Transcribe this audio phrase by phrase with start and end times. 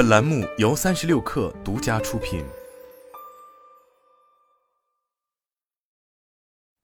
[0.00, 2.42] 本栏目由三十六氪独家出品。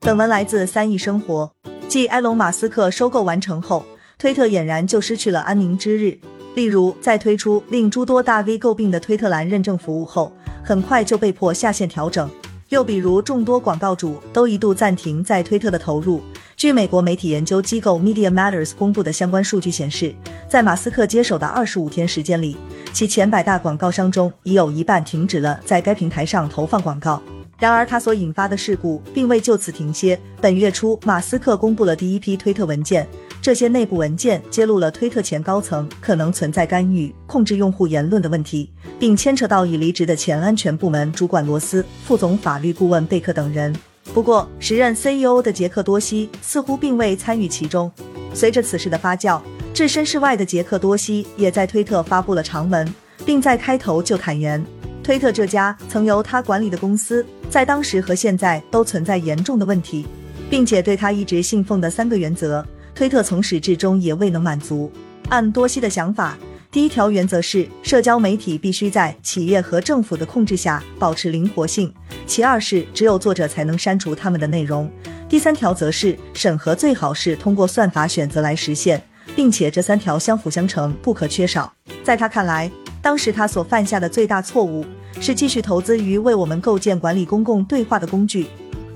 [0.00, 1.52] 本文来自三亿生活。
[1.86, 3.84] 继埃隆·马斯克收购完成后，
[4.16, 6.18] 推特俨然就失去了安宁之日。
[6.54, 10.32] 例如，在推出令诸多大 V 诟病的推特蓝认证服务后，
[10.64, 12.30] 很快就被迫下线调整。
[12.70, 16.22] 又比如，众多广告主都一度暂停在推特的投入。
[16.62, 20.14] 据美国媒体研究机构 Media Matters 公布的相关数据显示，
[20.48, 22.56] 在马斯克接手的二十五天时间里，
[22.92, 27.20] 其前百大广告商中已有一半停止了在该平台上投放广告。
[27.58, 30.16] 然而，他所引发的事故并未就此停歇。
[30.40, 33.08] 本月初，马斯克公布了第一批推特文件。
[33.40, 43.74] 这些内部文件揭露了推特前高层可能存在干预、控制用户言论的问题，并牵扯到已离职的前安全部门主管罗斯、副总法律顾问贝克等人。
[44.14, 47.90] 不过，时任 CEO 的杰克多西似乎并未参与其中。
[48.34, 49.40] 随着此事的发酵，
[49.72, 52.86] 置身事外的杰克多西也在推特发布了长文，
[53.24, 54.62] 并在开头就坦言，
[55.02, 60.06] 推特这家曾由他管理的公司在当时和现在都存在严重的问题，
[60.50, 62.64] 并且对他一直信奉的三个原则。
[62.94, 64.92] 推特从始至终也未能满足。
[65.30, 66.36] 按多西的想法，
[66.72, 71.86] 第一条原则是社交媒体必须在企业和政府的控制下保持灵活性；
[72.26, 74.88] 其二是只有作者才能删除他们的内容；
[75.28, 79.02] 第三条则是审核最好是通过算法选择来实现，
[79.36, 81.70] 并且这三条相辅相成，不可缺少。
[82.02, 84.82] 在他看来，当时他所犯下的最大错误
[85.20, 88.46] 是继续投资于为我们构建管理公共对话的工具，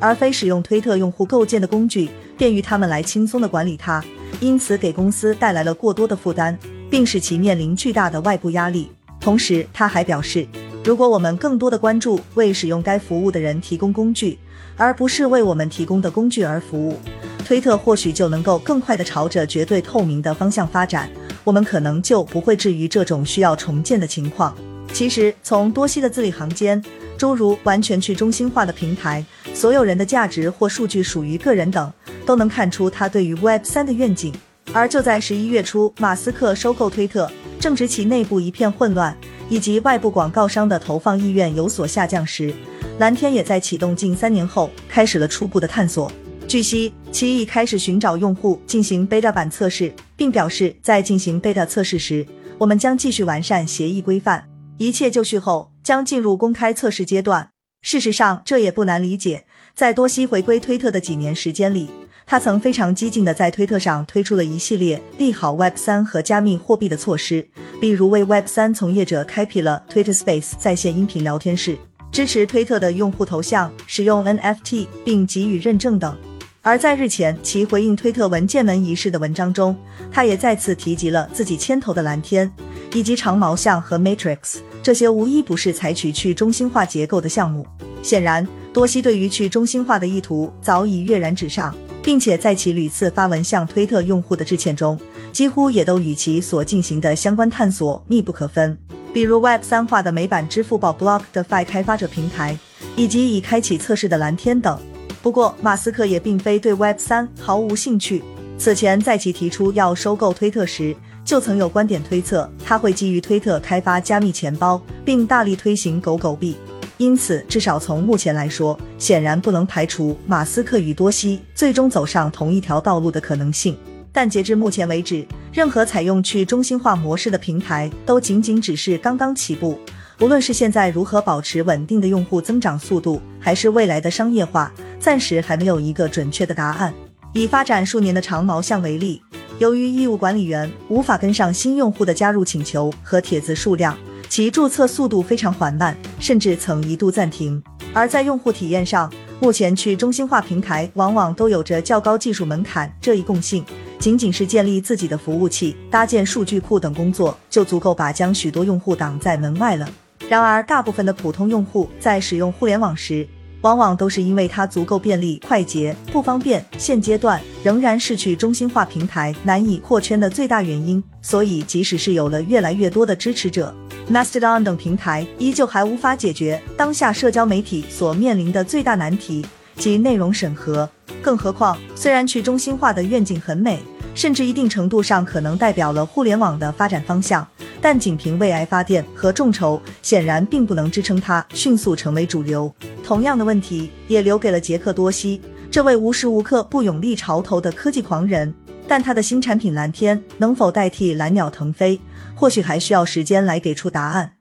[0.00, 2.08] 而非使用推特用户构建的工具。
[2.38, 4.02] 便于他们来轻松的管理它，
[4.40, 6.58] 因此给公司带来了过多的负担，
[6.90, 8.90] 并使其面临巨大的外部压力。
[9.20, 10.46] 同时，他还表示，
[10.84, 14.38] 如果我们更多的关注为使用该服务的人提供工具，
[14.76, 16.98] 而不是为我们提供的工具而服务，
[17.44, 21.10] 推特或许就能够更快的朝着绝对透明的方向发展。
[21.44, 24.56] 我们可能就不会至于这种需要重建的情况。
[24.92, 26.82] 其实，从多西的字里行间，
[27.16, 31.92] 诸如完全去中心化的平台、所有人的价值或数据属于个人等。
[32.26, 34.34] 都能看出他对于 Web 三的愿景。
[34.76, 39.16] 而就在十一月初，马斯克收购推特，正值其内部一片混乱，
[39.48, 42.52] 以及外部广告商的投放意愿有所下降时，
[42.98, 46.12] 蓝天也在启动近三年后开始了初步的探索。
[46.46, 52.26] 据悉，其已开始寻找用户进行 beta 版测试，并表示在进行 beta 测试时，
[52.58, 57.48] 我们将继续完善协议规范，一切就绪后将进入公开测试阶段。
[57.80, 61.88] 事实上，这也不难理解，在多西回归推特的几年时间里。
[62.28, 67.46] 他曾非常激进地在推特上推出了一系列利好 Web 三和加密货币的措施，
[67.80, 71.78] 比如为 Web 三从业者开辟了 Twitter Space 在线音频聊天室，
[72.10, 76.16] 支持推特的用户头像使用 NFT 并给予认证等。
[76.62, 79.76] 而在日前其回应推特文件门一事的文章中，
[80.10, 82.52] 他也再次提及了自己牵头的蓝天
[82.92, 87.64] 以及长毛象和 Matrix，这些无一不是采取去中心化结构的项目。
[88.02, 91.72] 显然，多西对于去中心化的意图早已跃然纸上。
[92.06, 94.96] 并且在其屡次发文向推特用户的致歉中，
[95.32, 98.78] 几乎也都与其所进行的相关探索密不可分。
[99.12, 102.56] 比如 Web 三化的美版支付宝 BlockFi 开发者平台，
[102.94, 104.78] 以及已开启测试的蓝天等。
[105.20, 108.22] 不过，马斯克也并非对 Web 三毫无兴趣。
[108.56, 116.54] 此前，在其提出要收购推特时，就曾有观点推测他会基于推特开发加密钱包，并大力推行狗狗币。
[116.98, 123.76] 因此，至少从目前来说，显然不能排除马斯克与多西最终走上同一条道路的可能性。
[124.12, 129.78] 但截至目前为止，任何采用去中心化模式的平台都仅仅只是刚刚起步。
[130.20, 136.94] 无论是现在如何保持稳定的用户增长速度，还是未来的商业化，暂时还没有一个准确的答案。
[137.34, 139.20] 以发展数年的长毛象为例，
[139.58, 143.94] 由于业务管理员无法跟上新用户的加入请求和帖子数量。
[144.28, 147.62] 其注册速度非常缓慢，甚至曾一度暂停。
[147.92, 149.10] 而在用户体验上，
[149.40, 153.64] 目前去中心化平台往往都有着较高技术门槛这一共性。
[153.98, 159.88] 仅仅是建立自己的服务器、搭建数据库等工作，就足够把将许多用户挡在门外了。
[160.28, 163.26] 然而，大部分的普通用户在使用互联网时，
[163.62, 166.62] 往往都是因为它足够便利、快捷，不方便。
[166.76, 171.02] 现阶段仍然是去中心化平台难以扩圈的最大原因。
[171.22, 173.74] 所以，即使是有了越来越多的支持者。
[174.10, 179.44] Mastodon 等平台依旧还无法解决当下社交媒体所面临的最大难题，
[179.76, 180.88] 即内容审核。
[181.20, 183.80] 更何况，虽然去中心化的愿景很美，
[184.14, 187.44] 甚至一定程度上可能代表了互联网的发展方向，
[187.80, 192.72] 但仅凭为爱发电和众筹，显然并不能支撑它迅速成为主流。
[193.02, 198.54] 同样的问题也留给了杰克多西，这位无时无刻不勇立潮头的科技狂人。
[198.88, 202.00] 但它的新产品蓝天能否代替蓝鸟腾飞，
[202.34, 204.35] 或许还需要时间来给出答案。